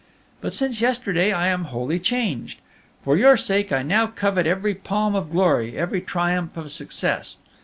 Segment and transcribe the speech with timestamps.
[0.41, 2.59] "But since yesterday I am wholly changed.
[3.03, 7.37] For your sake I now covet every palm of glory, every triumph of success.